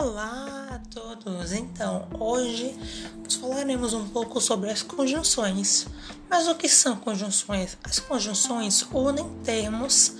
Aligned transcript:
Olá 0.00 0.68
a 0.70 0.78
todos! 0.90 1.52
Então, 1.52 2.08
hoje 2.18 2.74
nós 3.22 3.34
falaremos 3.34 3.92
um 3.92 4.08
pouco 4.08 4.40
sobre 4.40 4.70
as 4.70 4.82
conjunções. 4.82 5.86
Mas 6.30 6.48
o 6.48 6.54
que 6.54 6.66
são 6.66 6.96
conjunções? 6.96 7.76
As 7.84 8.00
conjunções 8.00 8.86
unem 8.90 9.28
termos 9.44 10.14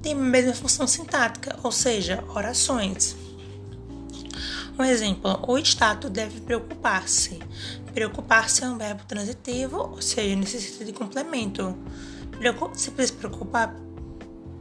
de 0.00 0.14
mesma 0.14 0.54
função 0.54 0.86
sintática, 0.86 1.58
ou 1.62 1.70
seja, 1.70 2.24
orações. 2.34 3.14
Um 4.78 4.82
exemplo: 4.82 5.38
o 5.46 5.58
Estado 5.58 6.08
deve 6.08 6.40
preocupar-se. 6.40 7.38
Preocupar-se 7.92 8.64
é 8.64 8.66
um 8.66 8.78
verbo 8.78 9.04
transitivo, 9.04 9.90
ou 9.92 10.00
seja, 10.00 10.34
necessita 10.36 10.86
de 10.86 10.92
complemento. 10.94 11.76
Se 12.72 12.90
preocupar, 13.12 13.76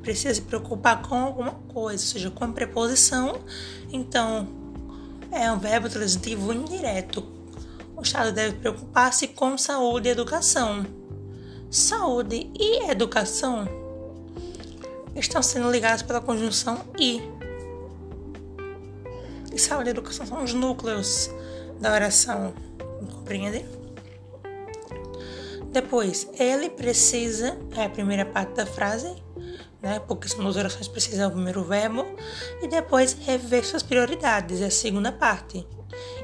precisa 0.08 0.36
se 0.36 0.42
preocupar 0.42 1.02
com 1.02 1.16
alguma 1.16 1.52
coisa, 1.52 2.02
ou 2.02 2.08
seja, 2.08 2.32
com 2.32 2.50
preposição. 2.54 3.42
Então, 3.92 4.48
é 5.30 5.52
um 5.52 5.60
verbo 5.60 5.90
transitivo 5.90 6.54
indireto. 6.54 7.22
O 7.94 8.02
Estado 8.02 8.32
deve 8.32 8.56
preocupar-se 8.56 9.28
com 9.28 9.58
saúde 9.58 10.08
e 10.08 10.12
educação. 10.12 10.86
Saúde 11.70 12.50
e 12.58 12.90
educação 12.90 13.68
estão 15.14 15.44
sendo 15.44 15.70
ligados 15.70 16.04
pela 16.04 16.22
conjunção 16.22 16.86
i. 16.98 17.22
E 19.52 19.60
saúde 19.60 19.90
e 19.90 19.92
educação 19.92 20.26
são 20.26 20.42
os 20.42 20.54
núcleos 20.54 21.30
da 21.82 21.92
oração. 21.92 22.54
Compreende? 23.14 23.66
Depois, 25.80 26.28
ele 26.40 26.72
precisa, 26.72 27.56
é 27.76 27.84
a 27.84 27.90
primeira 27.90 28.26
parte 28.26 28.54
da 28.54 28.66
frase, 28.66 29.16
né? 29.80 30.00
Porque 30.08 30.28
são 30.28 30.40
duas 30.40 30.56
orações 30.56 30.88
precisam 30.88 31.30
do 31.30 31.36
primeiro 31.36 31.64
verbo 31.64 32.04
e 32.64 32.68
depois 32.68 33.14
rever 33.14 33.64
suas 33.64 33.84
prioridades, 33.84 34.60
é 34.60 34.66
a 34.66 34.72
segunda 34.72 35.12
parte. 35.12 35.68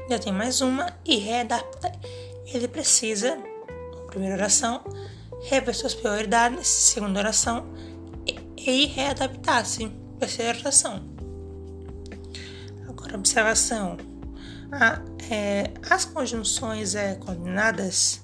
Ainda 0.02 0.18
tem 0.18 0.32
mais 0.32 0.60
uma 0.60 0.92
e 1.04 1.18
readapta. 1.18 1.92
Ele 2.46 2.66
precisa, 2.66 3.38
primeira 4.08 4.34
oração, 4.34 4.82
rever 5.44 5.72
suas 5.72 5.94
prioridades, 5.94 6.66
segunda 6.66 7.20
oração, 7.20 7.64
e, 8.26 8.36
e 8.56 8.86
readaptar-se, 8.86 9.88
terceira 10.18 10.58
oração. 10.58 11.00
Agora, 12.88 13.16
observação. 13.16 13.98
A, 14.72 15.00
é, 15.30 15.70
as 15.88 16.04
conjunções 16.04 16.96
é, 16.96 17.14
coordenadas, 17.14 18.23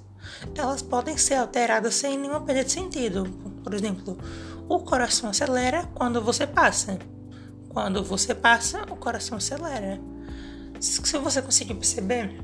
elas 0.55 0.83
podem 0.83 1.17
ser 1.17 1.35
alteradas 1.35 1.95
sem 1.95 2.19
nenhuma 2.19 2.41
perda 2.41 2.65
de 2.65 2.73
sentido. 2.73 3.25
Por 3.63 3.75
exemplo, 3.75 4.19
o 4.69 4.79
coração 4.81 5.31
acelera 5.31 5.89
quando 5.95 6.23
você 6.23 6.47
passa. 6.47 6.99
Quando 7.69 8.03
você 8.03 8.35
passa, 8.35 8.83
o 8.91 8.97
coração 8.97 9.39
acelera. 9.39 10.01
Se 10.81 11.01
você 11.19 11.43
conseguir 11.43 11.75
perceber, 11.75 12.41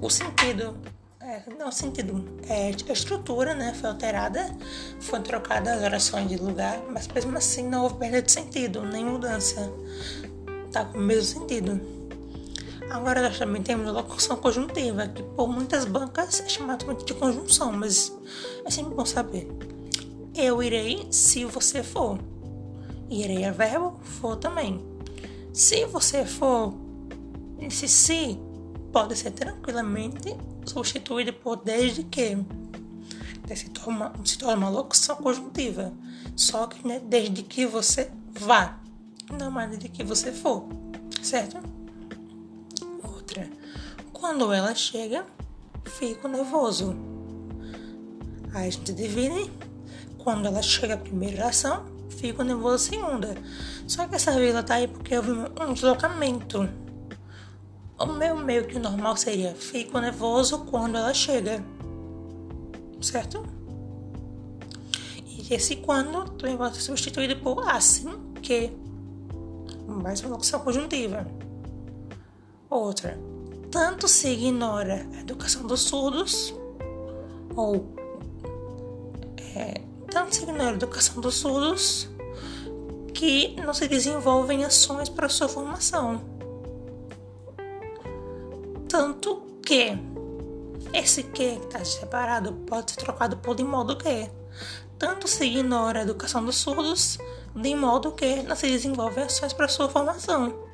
o 0.00 0.10
sentido, 0.10 0.76
é, 1.20 1.42
não 1.58 1.72
sentido, 1.72 2.24
é, 2.48 2.68
a 2.68 2.92
estrutura, 2.92 3.54
né, 3.54 3.74
foi 3.74 3.90
alterada, 3.90 4.54
foi 5.00 5.20
trocada 5.20 5.72
as 5.72 5.82
orações 5.82 6.28
de 6.28 6.36
lugar, 6.36 6.82
mas 6.90 7.08
mesmo 7.08 7.36
assim 7.36 7.68
não 7.68 7.84
houve 7.84 7.96
perda 7.96 8.20
de 8.20 8.30
sentido, 8.30 8.82
nem 8.82 9.04
mudança. 9.04 9.72
Tá 10.70 10.84
com 10.84 10.98
o 10.98 11.00
mesmo 11.00 11.40
sentido. 11.40 11.95
Agora 12.96 13.20
nós 13.20 13.38
também 13.38 13.62
temos 13.62 13.86
a 13.88 13.92
locução 13.92 14.38
conjuntiva, 14.38 15.06
que 15.06 15.22
por 15.22 15.46
muitas 15.48 15.84
bancas 15.84 16.40
é 16.40 16.48
chamada 16.48 16.94
de 16.94 17.12
conjunção, 17.12 17.70
mas 17.70 18.10
é 18.64 18.70
sempre 18.70 18.94
bom 18.94 19.04
saber. 19.04 19.46
Eu 20.34 20.62
irei 20.62 21.06
se 21.10 21.44
você 21.44 21.82
for. 21.82 22.18
Irei 23.10 23.44
é 23.44 23.52
verbo, 23.52 24.00
for 24.02 24.36
também. 24.36 24.82
Se 25.52 25.84
você 25.84 26.24
for, 26.24 26.72
esse 27.60 27.86
se 27.86 28.40
pode 28.90 29.14
ser 29.14 29.32
tranquilamente 29.32 30.34
substituído 30.64 31.34
por 31.34 31.56
desde 31.56 32.02
que. 32.02 32.38
Se 33.54 33.68
torna, 33.68 34.10
se 34.24 34.38
torna 34.38 34.56
uma 34.56 34.70
locução 34.70 35.16
conjuntiva. 35.16 35.92
Só 36.34 36.66
que 36.66 36.88
né, 36.88 36.98
desde 36.98 37.42
que 37.42 37.66
você 37.66 38.10
vá, 38.30 38.80
não 39.30 39.50
mais 39.50 39.68
desde 39.68 39.90
que 39.90 40.02
você 40.02 40.32
for, 40.32 40.66
certo? 41.22 41.75
Quando 44.28 44.52
ela 44.52 44.74
chega, 44.74 45.24
fico 45.84 46.26
nervoso. 46.26 46.96
Aí 48.52 48.66
a 48.66 48.70
gente 48.70 48.92
divide 48.92 49.48
quando 50.18 50.46
ela 50.46 50.60
chega 50.60 50.94
a 50.94 50.96
primeira 50.96 51.44
oração, 51.44 51.86
fico 52.10 52.42
nervoso 52.42 52.74
a 52.74 52.78
segunda. 52.90 53.34
Só 53.86 54.04
que 54.08 54.16
essa 54.16 54.32
vírgula 54.32 54.64
tá 54.64 54.74
aí 54.74 54.88
porque 54.88 55.16
houve 55.16 55.30
um 55.30 55.72
deslocamento. 55.72 56.68
O 57.96 58.06
meu 58.06 58.36
meio 58.36 58.66
que 58.66 58.80
normal 58.80 59.16
seria 59.16 59.54
fico 59.54 59.96
nervoso 60.00 60.64
quando 60.64 60.98
ela 60.98 61.14
chega. 61.14 61.64
Certo? 63.00 63.46
E 65.24 65.54
esse 65.54 65.76
quando 65.76 66.32
também 66.32 66.56
pode 66.56 66.74
ser 66.74 66.82
substituído 66.82 67.36
por 67.36 67.60
assim 67.68 68.10
que. 68.42 68.72
Mais 69.86 70.20
uma 70.20 70.30
locução 70.30 70.58
conjuntiva. 70.58 71.24
Outra. 72.68 73.35
Tanto 73.76 74.08
se 74.08 74.28
ignora 74.30 75.06
a 75.14 75.20
educação 75.20 75.66
dos 75.66 75.82
surdos 75.82 76.54
ou 77.54 77.94
é, 79.54 79.82
tanto 80.10 80.34
se 80.34 80.44
ignora 80.44 80.70
a 80.70 80.74
educação 80.76 81.20
dos 81.20 81.34
surdos 81.34 82.08
que 83.12 83.54
não 83.60 83.74
se 83.74 83.86
desenvolvem 83.86 84.64
ações 84.64 85.10
para 85.10 85.28
sua 85.28 85.46
formação. 85.46 86.22
Tanto 88.88 89.42
que 89.62 89.92
esse 90.94 91.24
que 91.24 91.42
está 91.42 91.84
separado 91.84 92.54
pode 92.66 92.92
ser 92.92 92.96
trocado 92.96 93.36
por 93.36 93.54
de 93.54 93.62
modo 93.62 93.98
que. 93.98 94.30
Tanto 94.98 95.28
se 95.28 95.44
ignora 95.44 95.98
a 95.98 96.02
educação 96.02 96.42
dos 96.42 96.56
surdos, 96.56 97.18
de 97.54 97.74
modo 97.74 98.12
que 98.12 98.42
não 98.42 98.56
se 98.56 98.68
desenvolvem 98.68 99.24
ações 99.24 99.52
para 99.52 99.68
sua 99.68 99.90
formação. 99.90 100.65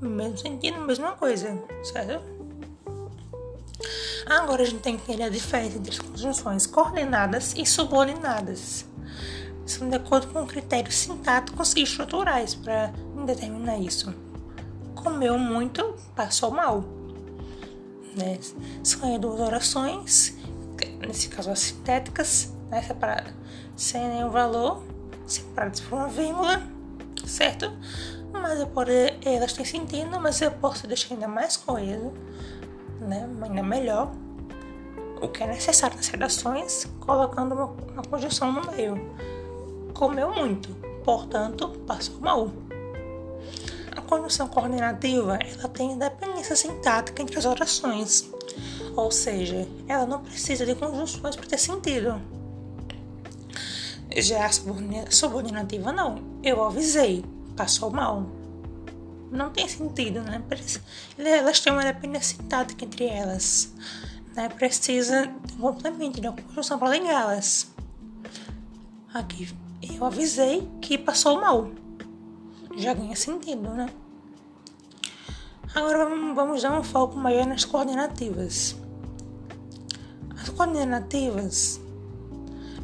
Mesmo 0.00 0.38
sentido, 0.38 0.80
mesma 0.80 1.12
coisa, 1.12 1.62
certo? 1.82 2.22
Agora 4.26 4.62
a 4.62 4.64
gente 4.64 4.80
tem 4.80 4.96
que 4.96 5.02
entender 5.02 5.24
a 5.24 5.28
diferença 5.28 5.76
entre 5.76 5.92
as 5.92 5.98
conjunções 5.98 6.66
coordenadas 6.66 7.54
e 7.56 7.66
subordinadas. 7.66 8.86
São 9.66 9.88
de 9.88 9.96
acordo 9.96 10.28
com 10.28 10.46
critérios 10.46 10.94
sintáticos 10.94 11.74
e 11.76 11.82
estruturais 11.82 12.54
para 12.54 12.92
determinar 13.26 13.78
isso. 13.78 14.14
Comeu 14.94 15.38
muito, 15.38 15.94
passou 16.14 16.50
mal. 16.50 16.84
Né? 18.16 18.38
São 18.82 19.18
duas 19.18 19.40
orações, 19.40 20.36
nesse 21.00 21.28
caso 21.28 21.50
as 21.50 21.60
sintéticas, 21.60 22.52
né? 22.70 22.82
separadas 22.82 23.40
sem 23.80 24.06
nenhum 24.08 24.28
valor, 24.28 24.84
separadas 25.26 25.80
por 25.80 25.96
uma 25.96 26.08
vírgula, 26.08 26.62
certo? 27.24 27.72
Mas 28.40 28.58
eu 28.58 28.66
poder, 28.66 29.18
elas 29.24 29.52
têm 29.52 29.64
sentido, 29.64 30.18
mas 30.20 30.40
eu 30.40 30.50
posso 30.50 30.86
deixar 30.86 31.14
ainda 31.14 31.28
mais 31.28 31.56
coeso 31.56 32.12
né, 33.00 33.28
ainda 33.42 33.62
melhor, 33.62 34.12
o 35.20 35.28
que 35.28 35.42
é 35.42 35.46
necessário 35.46 35.96
nas 35.96 36.08
redações, 36.08 36.86
colocando 37.00 37.54
uma, 37.54 37.66
uma 37.66 38.02
conjunção 38.02 38.52
no 38.52 38.70
meio. 38.72 39.14
Comeu 39.94 40.32
muito, 40.34 40.68
portanto, 41.04 41.68
passou 41.86 42.20
mal. 42.20 42.50
A 43.96 44.00
conjunção 44.02 44.48
coordenativa 44.48 45.38
ela 45.42 45.68
tem 45.68 45.92
independência 45.92 46.56
sintática 46.56 47.22
entre 47.22 47.38
as 47.38 47.44
orações, 47.44 48.30
ou 48.96 49.10
seja, 49.10 49.66
ela 49.88 50.06
não 50.06 50.22
precisa 50.22 50.64
de 50.64 50.74
conjunções 50.74 51.36
para 51.36 51.46
ter 51.46 51.58
sentido. 51.58 52.20
Já 54.16 54.46
a 54.46 55.10
subordinativa 55.10 55.92
não. 55.92 56.18
Eu 56.42 56.64
avisei, 56.64 57.24
passou 57.60 57.90
mal 57.90 58.26
não 59.30 59.50
tem 59.50 59.68
sentido, 59.68 60.22
né? 60.22 60.42
Elas 61.18 61.60
têm 61.60 61.72
uma 61.72 61.84
dependência 61.84 62.36
sintática 62.36 62.86
entre 62.86 63.04
elas, 63.04 63.72
né? 64.34 64.48
Precisa 64.48 65.26
de 65.26 65.54
um 65.54 65.58
complemento, 65.58 66.20
de 66.20 66.26
uma 66.26 66.36
conjunção 66.36 66.78
para 66.78 66.88
ligá-las. 66.88 67.70
Aqui, 69.12 69.54
eu 69.82 70.04
avisei 70.04 70.66
que 70.80 70.96
passou 70.96 71.38
mal. 71.38 71.70
Já 72.76 72.94
ganha 72.94 73.14
sentido, 73.14 73.68
né? 73.70 73.90
Agora 75.74 76.06
vamos 76.34 76.62
dar 76.62 76.80
um 76.80 76.82
foco 76.82 77.16
maior 77.16 77.46
nas 77.46 77.64
coordenativas. 77.64 78.74
As 80.40 80.48
coordenativas 80.48 81.78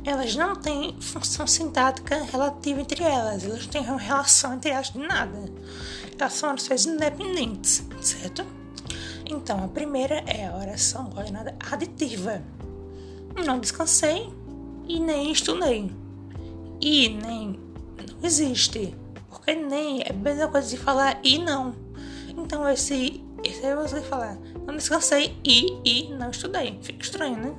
elas 0.06 0.36
não 0.36 0.56
têm 0.56 0.96
função 1.00 1.46
sintática 1.46 2.22
relativa 2.22 2.80
entre 2.80 3.02
elas, 3.02 3.44
elas 3.44 3.64
não 3.64 3.68
têm 3.68 3.82
relação 3.82 4.54
entre 4.54 4.70
elas 4.70 4.90
de 4.90 4.98
nada 4.98 5.52
elas 6.18 6.32
são 6.32 6.50
orações 6.50 6.86
independentes, 6.86 7.86
certo? 8.00 8.44
Então, 9.28 9.64
a 9.64 9.68
primeira 9.68 10.22
é 10.26 10.46
a 10.46 10.56
oração 10.56 11.10
coordenada 11.10 11.54
aditiva. 11.70 12.42
Não 13.44 13.58
descansei 13.58 14.32
e 14.88 15.00
nem 15.00 15.32
estudei. 15.32 15.90
E 16.80 17.08
nem 17.08 17.58
não 17.98 18.22
existe. 18.22 18.94
Porque 19.28 19.54
nem 19.54 20.02
é 20.02 20.10
a 20.10 20.14
mesma 20.14 20.48
coisa 20.48 20.68
de 20.68 20.76
falar 20.76 21.18
e 21.22 21.38
não. 21.38 21.74
Então 22.28 22.68
esse, 22.68 23.22
esse 23.44 23.64
aí 23.64 23.74
você 23.74 24.00
falar, 24.00 24.36
não 24.66 24.76
descansei 24.76 25.36
e, 25.44 25.80
e 25.84 26.14
não 26.14 26.30
estudei. 26.30 26.78
Fica 26.82 27.02
estranho, 27.02 27.36
né? 27.36 27.56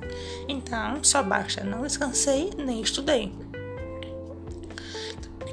Então 0.48 1.02
só 1.02 1.22
basta 1.22 1.64
não 1.64 1.82
descansei 1.82 2.50
nem 2.56 2.80
estudei. 2.80 3.32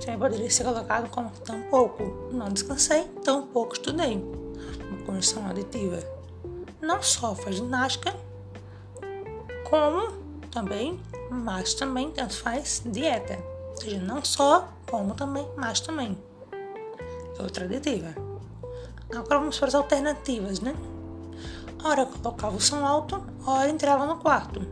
Também 0.06 0.20
poderia 0.20 0.52
ser 0.52 0.64
colocado 0.64 1.10
como 1.10 1.32
tão 1.44 1.64
pouco 1.64 2.30
não 2.32 2.50
descansei, 2.50 3.06
tão 3.24 3.48
pouco 3.48 3.74
estudei. 3.74 4.18
Uma 4.90 5.04
condição 5.06 5.48
aditiva. 5.48 5.98
Não 6.80 7.02
só 7.02 7.34
faz 7.34 7.56
ginástica, 7.56 8.16
como 9.68 10.12
também, 10.52 11.00
mas 11.32 11.74
também 11.74 12.12
tanto 12.12 12.38
faz 12.38 12.84
dieta. 12.86 13.40
Ou 13.72 13.82
seja, 13.82 14.00
não 14.00 14.24
só, 14.24 14.70
como 14.90 15.16
também, 15.16 15.48
mas 15.58 15.80
também. 15.80 16.18
Outra 17.40 17.66
aditiva. 17.66 18.25
Agora 19.12 19.40
vamos 19.40 19.58
para 19.58 19.68
as 19.68 19.76
alternativas, 19.76 20.60
né? 20.60 20.76
Ora 21.84 22.06
colocava 22.06 22.56
o 22.56 22.60
som 22.60 22.84
alto, 22.86 23.24
ora 23.46 23.70
entrava 23.70 24.06
no 24.06 24.18
quarto. 24.18 24.66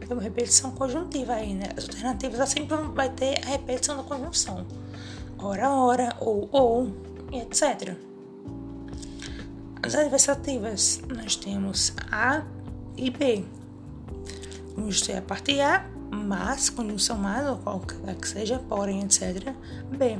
É 0.00 0.12
uma 0.12 0.22
repetição 0.22 0.70
conjuntiva 0.72 1.32
aí, 1.32 1.54
né? 1.54 1.70
As 1.76 1.84
alternativas 1.88 2.48
sempre 2.50 2.76
vai 2.76 3.08
ter 3.08 3.42
a 3.42 3.48
repetição 3.48 3.96
da 3.96 4.02
conjunção. 4.02 4.66
Ora, 5.38 5.70
ora, 5.70 6.16
ou, 6.20 6.48
ou, 6.52 6.92
etc. 7.32 7.96
As 9.82 9.94
adversativas, 9.94 11.00
nós 11.08 11.36
temos 11.36 11.94
A 12.12 12.42
e 12.96 13.10
B. 13.10 13.44
Vamos 14.76 15.00
ter 15.00 15.16
a 15.16 15.22
parte 15.22 15.58
A, 15.60 15.86
mas, 16.10 16.68
conjunção 16.68 17.16
mais, 17.16 17.46
ou 17.48 17.56
qualquer 17.56 18.14
que 18.16 18.28
seja, 18.28 18.58
porém, 18.68 19.02
etc. 19.02 19.54
B. 19.96 20.18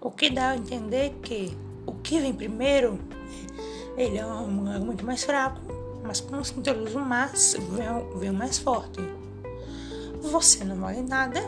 O 0.00 0.10
que 0.10 0.30
dá 0.30 0.50
a 0.50 0.56
entender 0.56 1.18
que 1.22 1.56
o 1.86 1.92
que 1.94 2.20
vem 2.20 2.32
primeiro, 2.32 2.98
ele 3.96 4.18
é 4.18 4.26
um 4.26 4.70
argumento 4.70 5.04
mais 5.04 5.24
fraco, 5.24 5.60
mas 6.02 6.20
quando 6.20 6.44
se 6.44 6.58
introduz 6.58 6.94
o 6.94 7.00
vem, 7.70 8.18
vem 8.18 8.30
o 8.30 8.34
mais 8.34 8.58
forte. 8.58 9.00
Você 10.20 10.64
não 10.64 10.76
vale 10.76 11.02
nada, 11.02 11.40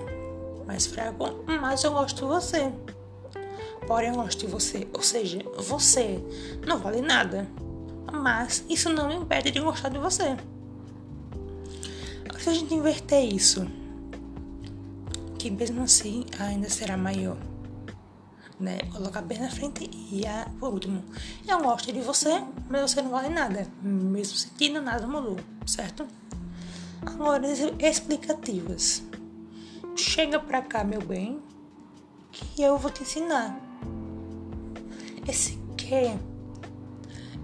mais 0.66 0.86
fraco, 0.86 1.44
mas 1.60 1.82
eu 1.84 1.92
gosto 1.92 2.16
de 2.16 2.24
você. 2.24 2.72
Porém, 3.86 4.10
eu 4.10 4.16
gosto 4.16 4.38
de 4.38 4.46
você. 4.46 4.86
Ou 4.92 5.02
seja, 5.02 5.40
você 5.56 6.22
não 6.66 6.78
vale 6.78 7.00
nada, 7.00 7.48
mas 8.12 8.64
isso 8.68 8.90
não 8.90 9.08
me 9.08 9.14
impede 9.14 9.50
de 9.50 9.60
gostar 9.60 9.88
de 9.88 9.98
você. 9.98 10.36
Se 12.38 12.50
a 12.50 12.54
gente 12.54 12.72
inverter 12.72 13.24
isso, 13.24 13.66
que 15.38 15.50
mesmo 15.50 15.82
assim 15.82 16.24
ainda 16.38 16.70
será 16.70 16.96
maior 16.96 17.36
né? 18.60 18.78
Colocar 18.92 19.22
bem 19.22 19.38
na 19.38 19.50
frente 19.50 19.88
e 20.10 20.26
a, 20.26 20.48
por 20.58 20.72
último, 20.72 21.04
eu 21.46 21.62
gosto 21.62 21.92
de 21.92 22.00
você, 22.00 22.42
mas 22.68 22.90
você 22.90 23.02
não 23.02 23.10
vale 23.10 23.28
nada. 23.28 23.66
Mesmo 23.82 24.36
sentindo, 24.36 24.82
nada 24.82 25.06
mudou, 25.06 25.38
certo? 25.66 26.06
Agora, 27.02 27.46
explicativas. 27.78 29.02
Chega 29.96 30.38
pra 30.38 30.62
cá, 30.62 30.84
meu 30.84 31.00
bem, 31.00 31.40
que 32.30 32.62
eu 32.62 32.76
vou 32.78 32.90
te 32.90 33.02
ensinar. 33.02 33.58
Esse 35.26 35.58
que, 35.76 36.16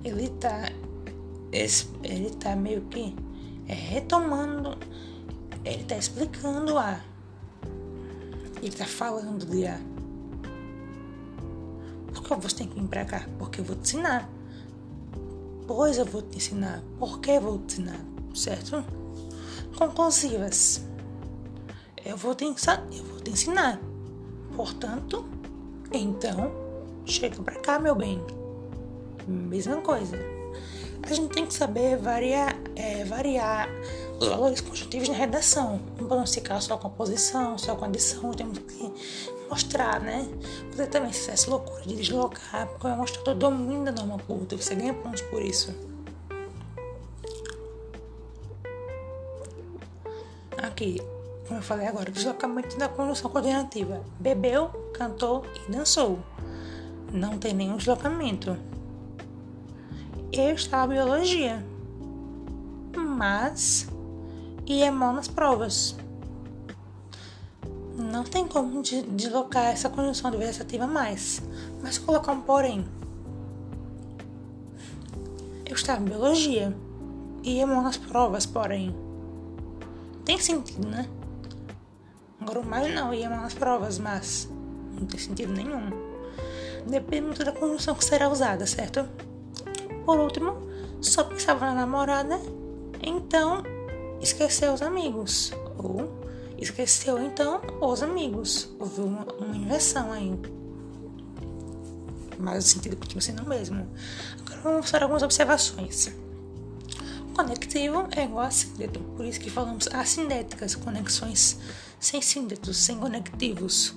ele 0.05 0.29
tá, 0.41 0.71
ele 2.03 2.31
tá 2.31 2.57
meio 2.57 2.83
que 2.83 3.15
é, 3.69 3.75
retomando, 3.75 4.77
ele 5.65 5.85
tá 5.85 5.97
explicando 5.97 6.79
a, 6.79 7.01
ele 8.63 8.75
tá 8.75 8.87
falando 8.87 9.45
de 9.47 9.67
a 9.67 9.79
por 12.25 12.39
que 12.39 12.49
você 12.49 12.57
tem 12.57 12.69
que 12.69 12.81
vir 12.81 12.89
pra 12.89 13.05
cá? 13.05 13.27
Porque 13.39 13.61
eu 13.61 13.65
vou 13.65 13.77
te 13.77 13.83
ensinar. 13.83 14.29
Pois 15.67 15.99
eu 15.99 16.05
vou 16.05 16.23
te 16.23 16.39
ensinar. 16.39 16.83
Por 16.99 17.21
que 17.21 17.31
eu 17.31 17.41
vou 17.41 17.59
te 17.59 17.75
ensinar? 17.75 18.01
Certo? 18.35 18.85
Conclusivas. 19.77 20.83
Eu 22.05 22.17
vou 22.17 22.35
te 22.35 22.45
ensinar. 22.45 22.87
Eu 22.91 23.05
vou 23.05 23.21
te 23.21 23.31
ensinar. 23.31 23.81
Portanto, 24.57 25.25
então, 25.93 26.51
chega 27.05 27.43
pra 27.43 27.57
cá, 27.57 27.79
meu 27.79 27.95
bem. 27.95 28.21
Mesma 29.27 29.77
coisa. 29.77 30.17
A 31.03 31.13
gente 31.13 31.35
tem 31.35 31.45
que 31.45 31.53
saber 31.53 31.99
variar, 31.99 32.57
é, 32.75 33.05
variar 33.05 33.69
os 34.19 34.27
valores 34.27 34.61
conjuntivos 34.63 35.09
na 35.09 35.15
redação. 35.15 35.81
Não 35.99 36.09
podemos 36.09 36.35
ficar 36.35 36.61
só 36.61 36.79
com 36.79 36.87
a 36.87 36.91
posição, 36.91 37.59
só 37.59 37.75
com 37.75 37.85
a 37.85 37.89
adição. 37.89 38.31
Temos 38.31 38.59
que 38.59 39.34
mostrar, 39.49 40.01
né? 40.01 40.27
Você 40.71 40.87
também 40.87 41.13
se 41.13 41.31
essa 41.31 41.51
loucura 41.51 41.83
de 41.83 41.97
deslocar, 41.97 42.67
porque 42.69 42.87
vai 42.87 42.97
mostrar 42.97 43.23
todo 43.23 43.39
domínio 43.39 43.85
da 43.85 43.93
norma 43.93 44.19
culta, 44.19 44.57
você 44.57 44.75
ganha 44.75 44.95
pontos 44.95 45.23
por 45.23 45.43
isso. 45.43 45.75
Aqui, 50.63 51.01
como 51.47 51.61
eu 51.61 51.63
falei 51.63 51.87
agora, 51.87 52.11
deslocamento 52.11 52.77
da 52.79 52.89
conjunção 52.89 53.31
coordenativa. 53.31 54.03
Bebeu, 54.19 54.69
cantou 54.95 55.45
e 55.55 55.71
dançou. 55.71 56.19
Não 57.13 57.39
tem 57.39 57.53
nenhum 57.53 57.77
deslocamento. 57.77 58.57
Eu 60.33 60.55
estava 60.55 60.95
biologia, 60.95 61.65
mas 62.97 63.87
ia 64.67 64.91
mal 64.91 65.13
nas 65.13 65.29
provas 65.29 65.97
não 68.15 68.23
tem 68.23 68.47
como 68.47 68.81
deslocar 68.81 69.65
essa 69.65 69.89
conjunção 69.89 70.29
adversativa 70.31 70.87
mais, 70.87 71.43
mas 71.83 71.99
colocar 71.99 72.31
um 72.31 72.41
porém. 72.41 72.87
Eu 75.67 75.75
estava 75.75 76.01
em 76.01 76.05
biologia 76.05 76.73
e 77.43 77.57
ia 77.57 77.67
nas 77.67 77.97
provas, 77.97 78.47
porém. 78.47 78.95
Tem 80.25 80.39
sentido, 80.39 80.87
né? 80.87 81.09
Agora 82.41 82.63
mais 82.63 82.95
não, 82.95 83.13
ia 83.13 83.29
nas 83.29 83.53
provas, 83.53 83.99
mas 83.99 84.49
não 84.93 85.07
tem 85.09 85.19
sentido 85.19 85.53
nenhum. 85.53 85.91
Depende 86.87 87.27
muito 87.27 87.45
da 87.45 87.51
conjunção 87.51 87.97
que 87.97 88.05
será 88.05 88.29
usada, 88.29 88.65
certo? 88.65 89.09
Por 90.07 90.21
último, 90.21 90.57
só 91.01 91.25
pensava 91.25 91.67
na 91.67 91.75
namorada, 91.75 92.39
então 93.03 93.65
esqueceu 94.21 94.73
os 94.73 94.83
amigos. 94.83 95.53
Ou 95.79 96.24
Esqueceu 96.59 97.23
então 97.23 97.61
os 97.81 98.03
amigos. 98.03 98.69
Houve 98.79 99.01
uma, 99.01 99.25
uma 99.35 99.57
inversão 99.57 100.13
aí. 100.13 100.33
Mas 102.39 102.65
o 102.65 102.69
sentido 102.69 102.97
continua 102.97 103.21
sendo 103.21 103.43
o 103.43 103.49
mesmo. 103.49 103.89
Agora 104.41 104.61
vamos 104.63 104.91
fazer 104.91 105.03
algumas 105.03 105.23
observações. 105.23 106.13
Conectivo 107.35 108.07
é 108.13 108.25
igual 108.25 108.47
a 108.47 108.51
síndeto, 108.51 109.01
por 109.17 109.25
isso 109.25 109.41
que 109.41 109.51
falamos 109.51 109.89
assindéticas, 109.89 110.77
conexões 110.77 111.59
sem 111.99 112.23
síndetos, 112.23 112.77
sem 112.77 112.97
conectivos. 112.97 113.93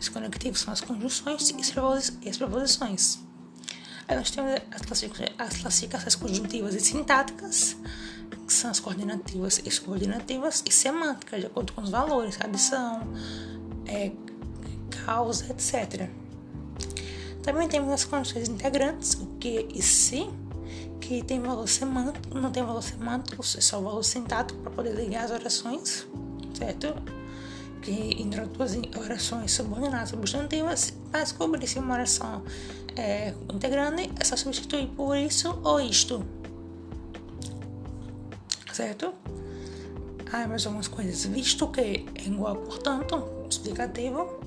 Os 0.00 0.08
conectivos 0.08 0.60
são 0.60 0.72
as 0.72 0.80
conjunções 0.80 1.50
e 1.50 2.28
as 2.30 2.38
preposições. 2.38 3.18
Aí 4.08 4.16
nós 4.16 4.30
temos 4.30 4.52
as 5.38 5.56
classificações 5.60 6.14
conjuntivas 6.14 6.74
e 6.74 6.80
sintáticas, 6.80 7.76
que 8.52 8.58
são 8.58 8.70
as 8.70 8.78
coordenativas 8.78 9.62
e 9.64 9.70
subordinativas, 9.70 10.62
e 10.66 10.72
semânticas, 10.72 11.40
de 11.40 11.46
acordo 11.46 11.72
com 11.72 11.80
os 11.80 11.88
valores, 11.88 12.38
adição, 12.38 13.00
é, 13.86 14.12
causa, 15.06 15.46
etc. 15.50 16.10
Também 17.42 17.66
temos 17.66 17.90
as 17.90 18.04
condições 18.04 18.48
integrantes, 18.48 19.14
o 19.14 19.26
que 19.40 19.66
e 19.74 19.82
se, 19.82 20.28
que 21.00 21.22
tem 21.24 21.40
valor 21.40 21.66
semântico, 21.66 22.38
não 22.38 22.52
tem 22.52 22.62
valor 22.62 22.82
semântico, 22.82 23.42
é 23.42 23.60
só 23.60 23.80
valor 23.80 24.04
sintático 24.04 24.60
para 24.60 24.70
poder 24.70 24.94
ligar 24.94 25.24
as 25.24 25.30
orações, 25.30 26.06
certo? 26.52 26.94
Que 27.80 28.22
introduzem 28.22 28.82
orações 28.96 29.50
subordinadas 29.52 30.10
substantivas 30.10 30.92
para 31.10 31.22
descobrir 31.22 31.66
se 31.66 31.78
uma 31.78 31.94
oração 31.94 32.44
é 32.94 33.34
integrante, 33.52 34.12
é 34.20 34.24
só 34.24 34.36
substituir 34.36 34.86
por 34.88 35.16
isso 35.16 35.58
ou 35.64 35.80
isto 35.80 36.24
certo? 38.74 39.14
Ah, 40.32 40.46
mais 40.48 40.66
algumas 40.66 40.88
coisas. 40.88 41.24
Visto 41.26 41.68
que 41.68 41.80
é 41.80 42.22
igual, 42.24 42.56
portanto, 42.56 43.28
explicativo. 43.48 44.40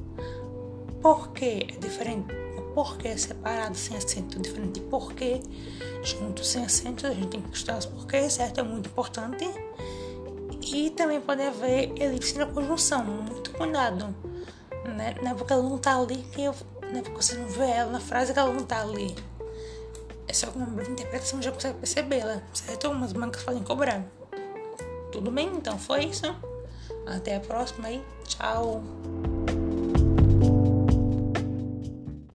Porque 1.01 1.67
é 1.69 1.79
diferente. 1.79 2.33
Porque 2.73 3.07
é 3.07 3.15
separado 3.15 3.75
sem 3.77 3.95
acento, 3.95 4.41
diferente 4.41 4.79
de 4.79 4.87
porque 4.87 5.41
junto 6.03 6.43
sem 6.43 6.65
acento. 6.65 7.05
A 7.05 7.13
gente 7.13 7.27
tem 7.27 7.41
que 7.41 7.55
estudar 7.55 7.77
os 7.77 7.85
porquês, 7.85 8.33
certo? 8.33 8.59
É 8.59 8.63
muito 8.63 8.89
importante. 8.89 9.47
E 10.61 10.89
também 10.89 11.21
pode 11.21 11.43
haver 11.43 11.93
elipse 12.01 12.37
na 12.37 12.47
conjunção. 12.47 13.05
Muito 13.05 13.51
cuidado. 13.51 14.15
Né? 14.97 15.15
Não 15.21 15.31
é 15.31 15.33
porque 15.35 15.53
ela 15.53 15.63
não 15.63 15.77
tá 15.77 15.99
ali 15.99 16.17
que 16.31 16.41
eu. 16.41 16.55
Não 16.81 16.99
é 16.99 17.01
porque 17.03 17.21
você 17.21 17.35
não 17.35 17.47
vê 17.47 17.69
ela 17.69 17.91
na 17.91 17.99
frase 17.99 18.33
que 18.33 18.39
ela 18.39 18.51
não 18.51 18.63
tá 18.63 18.81
ali. 18.81 19.15
Só 20.35 20.47
que 20.47 20.57
uma 20.57 20.83
interpretação 20.83 21.41
já 21.41 21.49
consegue 21.49 21.79
percebê-la, 21.79 22.41
certo? 22.53 22.89
Umas 22.89 23.13
bancas 23.13 23.41
podem 23.41 23.63
cobrar. 23.63 24.03
Tudo 25.09 25.31
bem? 25.31 25.47
Então 25.47 25.79
foi 25.79 26.05
isso. 26.05 26.25
Até 27.05 27.37
a 27.37 27.39
próxima 27.39 27.89
e 27.89 28.03
tchau! 28.27 28.83